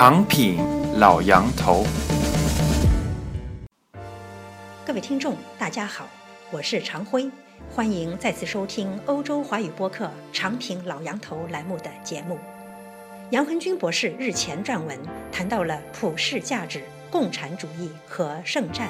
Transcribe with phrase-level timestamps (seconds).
[0.00, 0.56] 长品
[0.98, 1.84] 老羊头，
[4.86, 6.08] 各位听众，大家好，
[6.50, 7.30] 我是常辉，
[7.68, 12.38] 欢迎再次收听欧洲华语播客《长品老羊头》栏目的节目。
[13.28, 14.98] 杨恒军博士日前撰文
[15.30, 18.88] 谈到了普世价值、共产主义和圣战。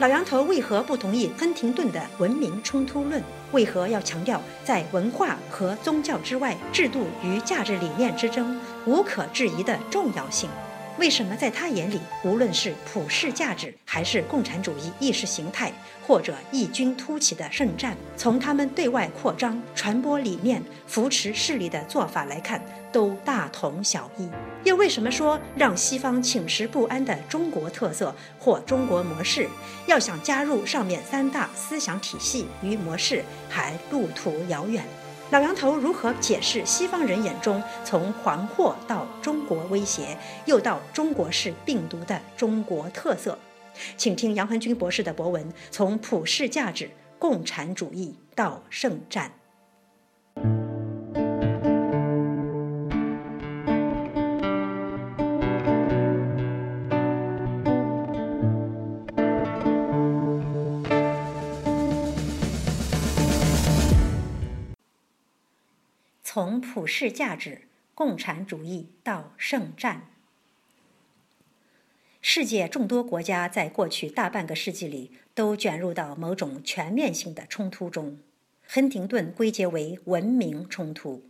[0.00, 3.22] 老杨头为何不同意亨廷顿的文明冲突论？
[3.52, 10.50] 为何要强调在文化和宗教之外，制度与价值理念之争无可置疑的重要性？
[10.96, 15.72] 为什么在他眼里，无论是普世价值，还是共产主义意识形态，
[16.06, 24.28] 或者异军突起的圣战，从他们对外扩张、传播理念、扶持势力的做法来看，都大同小异？
[24.62, 29.48] 又为什么说让西方寝食不安的中国特色或中国模式，
[29.86, 34.84] 要想加入上面三大思想体系与模式，还路途遥远？
[35.30, 43.36] 老杨头如何解释西方人眼中从黄祸到中国威胁，又到中国式病毒的中国特色？
[43.96, 49.32] 请听杨恒军博士的博文：从普世价值、共产主义到圣战。
[66.34, 70.10] 从普世价值、共产主义到圣战，
[72.20, 78.18] 世界众多国家在过去大半个世纪里都卷入到某种全面性的冲突中。
[78.66, 81.22] 亨廷顿归结为文明冲突，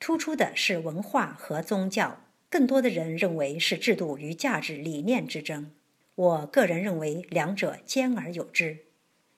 [0.00, 5.70] 突出的是文化和宗教；更多的人认为是制度与价值理念之争。
[6.14, 8.78] 我个人认为两者兼而有之，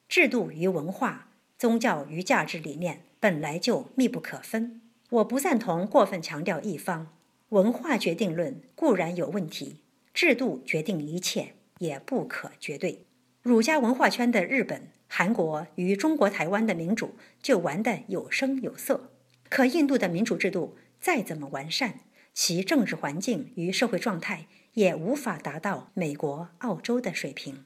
[0.08, 4.80] 制度与文化、宗教与价值理念本来就密不可分。
[5.10, 7.14] 我不赞同过分强调一方，
[7.48, 9.80] 文化决定论固然有问题，
[10.12, 13.06] 制度决定一切也不可绝对。
[13.40, 19.10] 儒家文化圈的日本、韩国与中国台湾的民主就玩得有声有色，
[19.48, 22.00] 可印度的民主制度再怎么完善，
[22.34, 27.64] 其政治环境与社会状态也无法达到美国、澳洲的水平。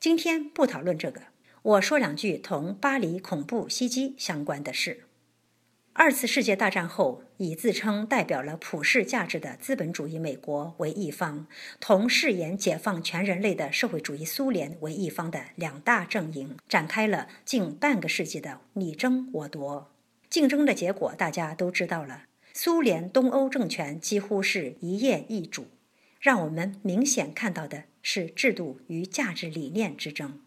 [0.00, 1.20] 今天不讨论这个，
[1.62, 5.04] 我说两句同巴黎恐怖袭击相关的事。
[5.96, 11.46] 二次世界大战后，以自称代表了普世价值的资本主义美国为一方，
[11.78, 19.92] 同誓言解放全人类的社会主义苏联为一方的两大阵营，展开了近半个世纪的你争我夺。
[20.28, 25.68] 竞争的结果大家都知道了，苏联东欧政权几乎是一叶一主，
[26.18, 30.40] 让我们明显看到的是制度与价值理念之争，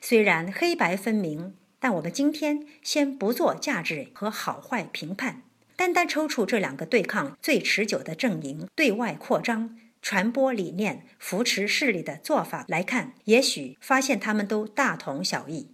[0.00, 1.54] 虽然黑白分明。
[1.80, 5.42] 但我们今天先不做价值和好坏评判，
[5.76, 15.68] 单单抽出这两个对抗最持久的阵营对外扩张、传播理念、扶持势力的做法来看，也许发现他们都大同小异。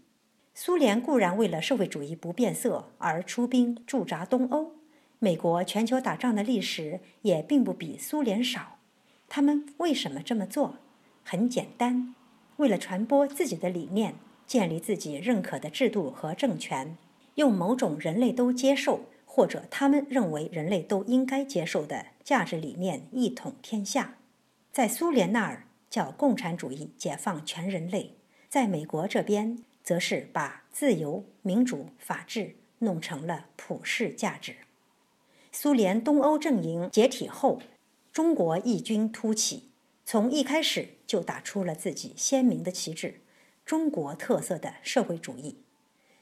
[0.55, 4.73] 苏联固然为了社会主义不变色而出兵驻扎东欧，
[5.19, 8.79] 美国全球打仗的历史也并不比苏联少。
[9.29, 10.77] 他们为什么这么做？
[11.25, 12.15] 很简单，
[12.59, 14.17] 为了传播自己的理念。
[14.47, 16.97] 建立自己认可的制度和政权，
[17.37, 24.17] 用某种人类都接受或者他们认为人类都应该接受的价值理念一统天下。
[24.73, 28.15] 在苏联那儿叫共产主义解放全人类，
[28.49, 34.57] 在美国这边则是把自由、民主、法治弄成了普世价值。
[35.53, 37.61] 苏联东欧阵营解体后，
[38.13, 39.71] 中国异军突起，
[40.05, 43.21] 从一开始就打出了自己鲜明的旗帜。
[43.65, 45.65] 中国特色的社会主义，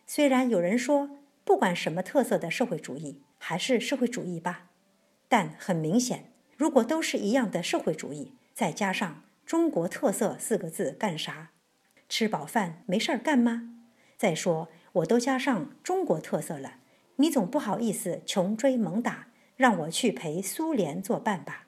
[0.06, 1.10] 虽然有人说
[1.44, 4.70] 不管什么特色的社会主义还是社会主义吧，
[5.28, 11.50] 但很明显，如果都是一样的社会主义，再加上“中国特色”四个字干啥？
[12.08, 13.74] 吃饱饭没事儿干吗？
[14.16, 16.76] 再说我都加上中国特色了，
[17.16, 19.26] 你总不好意思穷追猛打，
[19.56, 21.66] 让我去陪苏联作伴吧？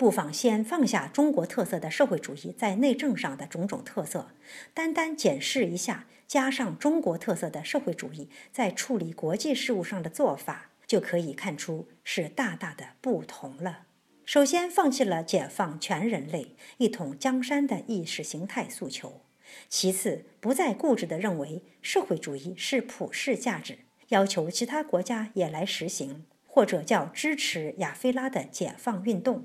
[0.00, 4.30] 不妨先放下中国特色的社会主义在内政上的种种特色，
[4.72, 13.80] 单单检视一下加上中国特色的社会主义在处理国际事务上的做法，就可以看出是大大的不同了。
[14.24, 19.20] 首先，放弃了解放全人类、一统江山的意识形态诉求；
[19.68, 29.44] 其次，不再固执地认为社会主义是普世价值，要求其他国家也来实行，或者叫支持亚非拉的解放运动。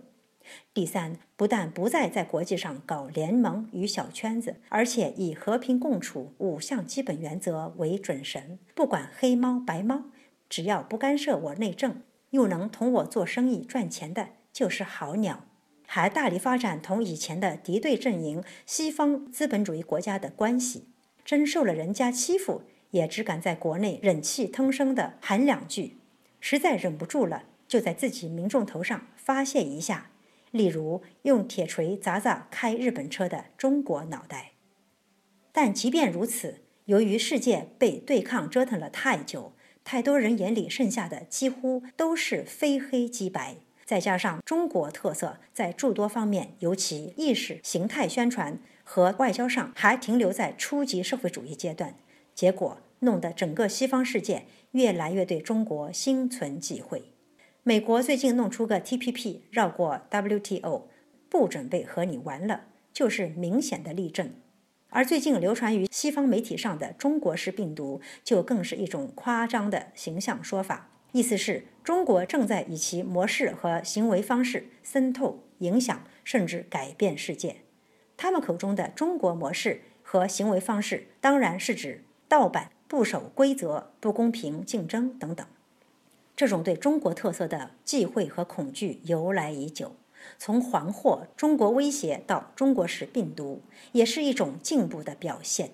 [0.74, 8.59] 第三，不但不再在国际上搞联盟与小圈子，而且以和平共处五项基本原则为准绳。
[8.74, 10.06] 不管黑猫白猫，
[10.50, 12.01] 只要不干涉我内政，
[12.31, 15.45] 又能同我做生意赚钱的，就是好鸟。
[15.88, 20.88] 还大力发展同以前的敌对阵营西方资本主义国家的关系，
[21.24, 25.97] 真受了人家欺负，也只敢在国内忍气吞声的喊两句，
[26.39, 30.09] 实在忍不住了，就在自己民众头上发泄一下，
[30.56, 34.54] 例如用铁锤砸砸开日本车的中国脑袋。
[35.52, 39.54] 但即便如此，由于世界被对抗折腾了太久，
[39.84, 43.57] 太多人眼里剩下的几乎都是非黑即白。
[43.84, 51.96] 再加上中国特色在诸多方面，尤其意识形态宣传和外交上还停留在初级社会主义阶段，
[52.34, 57.12] 结果弄得整个西方世界越来越对中国心存忌讳。
[57.68, 60.84] 美国最近弄出个 TPP，绕过 WTO，
[61.28, 64.36] 不准备和你玩了，就是明显的例证。
[64.90, 70.92] 而最近流传于西方媒体上的“中国式病毒”，就更是一种夸张的形象说法。
[71.12, 77.62] 意思是中国正在以其模式和行为方式渗透、影响，甚至改变世界。
[78.16, 85.48] 他们口中的中国模式和行为方式，当然是指盗版、不守规则、不公平竞争等等。
[86.36, 89.96] 这种对中国特色的忌讳和恐惧由来已久，
[90.38, 93.62] 从黄祸、中国威胁到中国式病毒，
[93.92, 95.72] 也是一种进步的表现。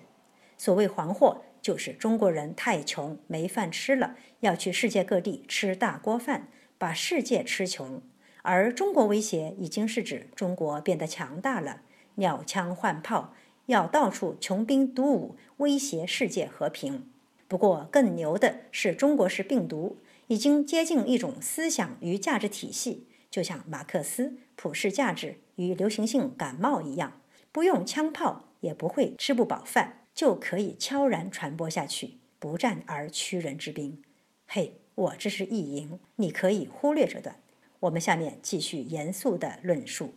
[0.56, 1.42] 所谓黄祸。
[1.62, 8.02] 就是中国人太穷没饭吃了，要去世界各地吃大锅饭，把世界吃穷。
[8.42, 11.82] 而中国威胁已经是指中国变得强大了，
[12.16, 13.32] 鸟枪换炮，
[13.66, 17.08] 要到处穷兵黩武，威胁世界和平。
[17.46, 19.98] 不过更牛的是，中国式病毒
[20.32, 27.20] 已经接近一种思想与价值体系，就像马克思普世价值与流行性感冒一样，
[27.52, 29.98] 不用枪炮也不会吃不饱饭。
[30.14, 34.02] 就可以悄然传播下去，不战而屈人之兵。
[34.46, 37.36] 嘿，我这是意淫，你可以忽略这段。
[37.80, 40.14] 我们下面继续严肃的论述。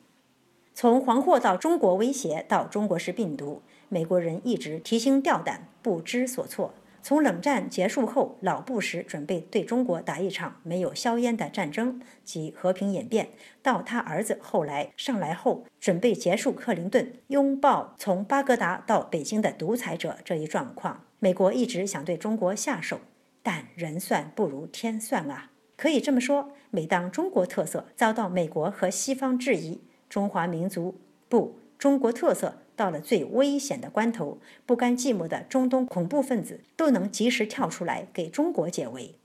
[0.73, 6.73] 从黄祸到中国威胁到中国式病毒，美国人一直提心吊胆，不知所措。
[7.05, 13.29] 从冷战结束后，老布什准备对中国打一场没有硝烟的战争及和平演变，
[13.61, 22.99] 到他儿子后来上来后，准备结束克林顿拥抱从巴格达到北京的独裁者这一状况，美国一直想对中国下手，
[23.43, 25.51] 但人算不如天算啊！
[25.77, 29.79] 可以这么说，每当中国特色遭到美国和西方质疑，
[30.09, 30.99] 中华民族
[31.29, 32.63] 不中国特色。
[32.75, 39.15] 到了最危险的关头，不甘寂寞的中东恐怖分子都能及时跳出来给中国解围。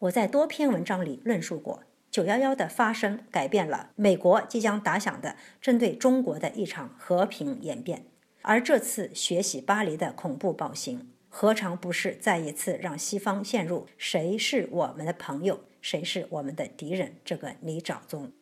[0.00, 8.04] 我在多篇文章里论述过，九幺幺的发生改变了美国即将打响的针对中国的一场和平演变，
[8.42, 18.32] 而这次学习巴黎的恐怖暴行，何尝不是再一次让西方陷入谁是我们的朋友，谁是我们的敌人这个泥沼中？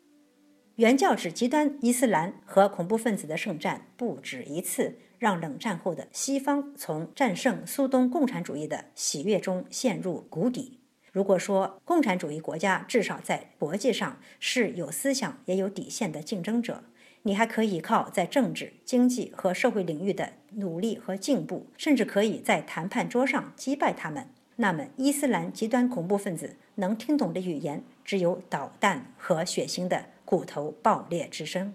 [0.81, 10.79] 原教旨极端伊斯兰和恐怖分子的圣战不止一次，让冷战后的西方从战胜苏东共产主义的喜悦中陷入谷底。
[11.13, 16.83] 如果说共产主义国家至少在国际上是有思想也有底线的竞争者，
[17.25, 24.29] 你还可以靠在政治、经济和社会领域的努力和进步，甚至可以在谈判桌上击败他们。
[24.57, 30.07] 那么，伊斯兰极端恐怖分子能听懂的语言只有导弹和血腥的。
[30.31, 31.75] 骨头爆裂之声，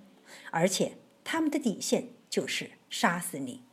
[0.49, 0.93] 而且
[1.25, 3.63] 他们的底线就是杀死你。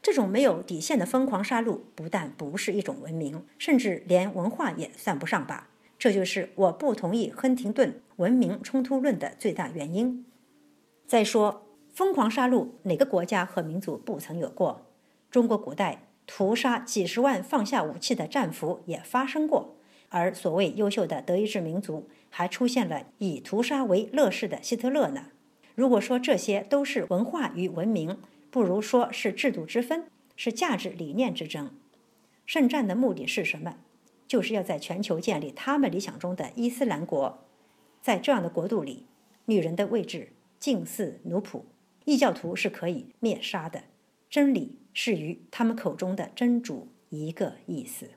[0.00, 5.70] 这种没有底线的疯狂杀戮，不但不是一种文明，甚至连文化也算不上吧。
[5.98, 10.24] 这就是我不同意亨廷顿文明冲突论的最大原因。
[11.08, 14.86] 再说，疯狂杀戮哪个国家和民族不曾有过？
[15.28, 19.74] 中国古代屠杀几十万放下武器的战俘也发生过，
[20.08, 22.08] 而所谓优秀的德意志民族。
[22.30, 25.28] 还出现了以屠杀为乐事的希特勒呢。
[25.74, 28.18] 如果说这些都是文化与文明，
[28.50, 30.04] 不如说是制度之分，
[30.36, 31.70] 是价值理念之争。
[32.44, 33.78] 圣战的目的是什么？
[34.26, 37.46] 就是要在全球建立他们理想中的伊斯兰国。
[38.02, 39.06] 在这样的国度里，
[39.46, 41.62] 女人的位置近似奴仆，
[42.04, 43.84] 异教徒是可以灭杀的。
[44.28, 48.10] 真理是与他们口中的真主一个意思，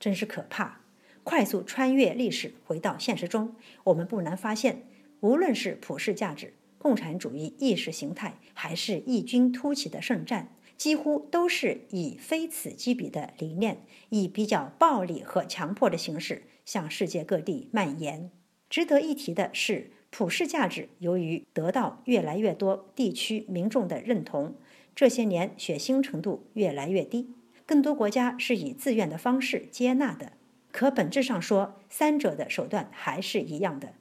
[0.00, 0.80] 真是可怕。
[1.24, 4.82] 快速穿越历史，回到现实中，我们不难发现，
[5.20, 13.78] 无论是普世价值、共产主义意识形态，还是异军突起的圣战，几乎都是以非此即彼的理念，
[14.10, 18.30] 以比较暴力和强迫的形式向世界各地蔓延。
[18.68, 24.56] 值得一提的是，普世价值由于得到越来越多地区民众的认同，
[24.94, 27.30] 这些年血腥程度越来越低，
[27.64, 30.32] 更多国家是以自愿的方式接纳的。
[30.74, 33.94] 可本质上说，三者的手段还是一样的。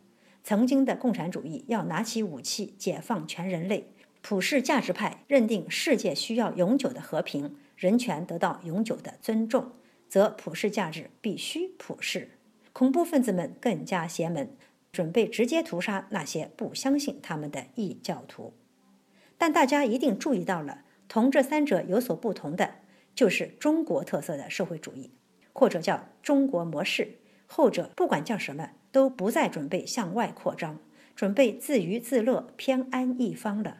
[0.43, 3.91] 曾经的共产主义要拿起武器解放全人类，
[4.23, 9.73] 普世价值派认定世界需要永久的和平，人权得到永久的尊重，
[10.09, 12.31] 则普世价值必须普世。
[12.73, 14.49] 恐怖分子们更加邪门，
[14.91, 18.51] 准备直接屠杀那些不相信他们的异教徒。
[19.37, 22.77] 但大家一定注意到了，同这三者有所不同的，
[23.13, 25.11] 就是中国特色的社会主义，
[25.53, 27.15] 或者叫中国模式。
[27.47, 30.79] 后者不管叫什么，都不再准备向外扩张，
[31.15, 33.77] 准备自娱自乐、偏安一方了。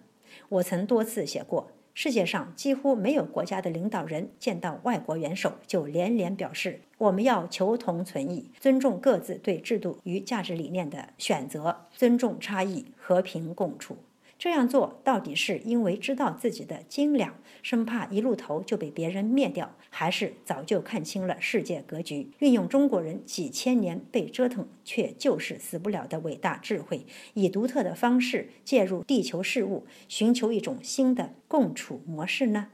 [0.49, 13.97] 我曾多次写过，世界上几乎没有国家的领导人见到外国元首就连连表示：“我们要求同存异，尊重各自对制度与价值理念的选择，尊重差异，和平共处。”
[14.43, 32.67] 这样做到底是因为知道自己的斤两，生怕一露头就被别人灭掉，还是早就看清了世界格局，运用中国人几千年被折腾却就是死不了的伟大智慧，以独特的方式介入地球事务，寻求一种新的共处模式呢？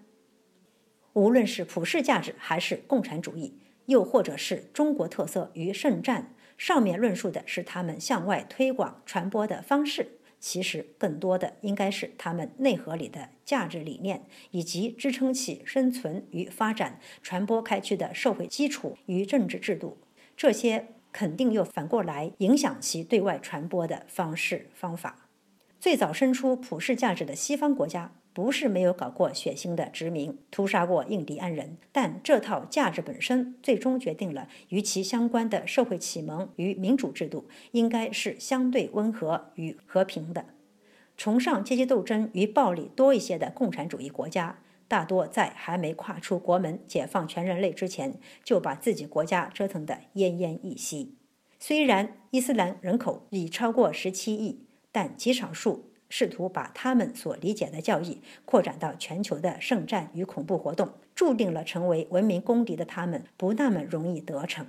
[1.13, 3.53] 无论是普世价值，还是共产主义，
[3.85, 10.13] 又或者是中国特色与圣战，上面论述的是他们向外推广传播的方式。
[10.39, 19.97] 其实，更多的应该是他们内核里的价值理念，以及支撑起生存与发展、传播开去的社会基础与政治制度。
[20.37, 25.27] 这些肯定又反过来影响其对外传播的方式方法。
[25.79, 28.13] 最早生出普世价值的西方国家。
[28.33, 40.45] 不是没有搞过血腥的殖民，屠杀过印第安人，但这套价值本身最终决定了与其相关的社会启蒙与民主制度应该是相对温和与和平的。
[41.17, 51.15] 崇尚阶级斗争与暴力多一些的共产主义国家，大多在还没跨出国门解放全人类之前，就把自己国家折腾得奄奄一息。
[51.59, 55.91] 虽然伊斯兰人口已超过十七亿，但极少数。
[56.09, 64.65] 试图把他们所理解的教义扩展到全球的圣战与恐怖活动，注定了成为文明公敌的他们不那么容易得逞。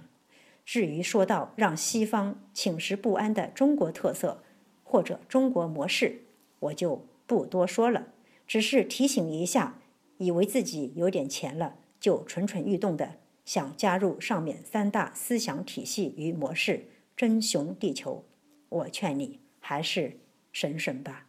[0.66, 4.42] 至于说到让西方寝食不安的中国特色
[4.84, 6.20] 或者中国模式，
[6.60, 8.08] 我就不多说了，
[8.46, 9.80] 只是提醒一下，
[10.18, 18.24] 以为自己有点钱了就蠢蠢欲动的想加入上面三大思想体系与模式争雄地球，
[18.68, 20.20] 我劝你还是
[20.52, 21.26] 省省吧。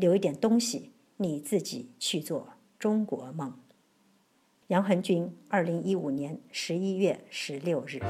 [0.00, 3.52] 留一点东西，你自己去做中国梦。
[4.68, 8.00] 杨恒军，二零一五年十一月十六日。